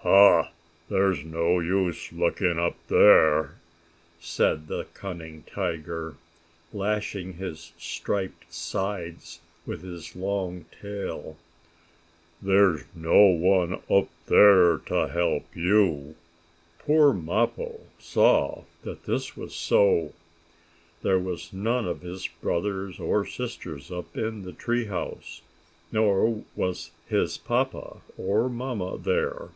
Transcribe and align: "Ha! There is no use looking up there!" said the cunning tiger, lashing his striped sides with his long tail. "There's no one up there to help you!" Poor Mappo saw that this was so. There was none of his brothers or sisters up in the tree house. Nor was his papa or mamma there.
"Ha! 0.00 0.50
There 0.88 1.12
is 1.12 1.22
no 1.22 1.60
use 1.60 2.12
looking 2.12 2.58
up 2.58 2.74
there!" 2.88 3.56
said 4.18 4.66
the 4.66 4.84
cunning 4.94 5.44
tiger, 5.46 6.14
lashing 6.72 7.34
his 7.34 7.72
striped 7.78 8.52
sides 8.52 9.40
with 9.66 9.82
his 9.82 10.16
long 10.16 10.64
tail. 10.80 11.36
"There's 12.40 12.84
no 12.96 13.26
one 13.26 13.80
up 13.88 14.08
there 14.26 14.78
to 14.86 15.08
help 15.08 15.44
you!" 15.54 16.16
Poor 16.80 17.12
Mappo 17.12 17.80
saw 17.98 18.64
that 18.82 19.04
this 19.04 19.36
was 19.36 19.54
so. 19.54 20.14
There 21.02 21.18
was 21.18 21.52
none 21.52 21.86
of 21.86 22.00
his 22.00 22.26
brothers 22.26 22.98
or 22.98 23.24
sisters 23.24 23.92
up 23.92 24.16
in 24.16 24.42
the 24.42 24.52
tree 24.52 24.86
house. 24.86 25.42
Nor 25.92 26.42
was 26.56 26.90
his 27.08 27.36
papa 27.38 28.00
or 28.16 28.48
mamma 28.48 28.98
there. 28.98 29.50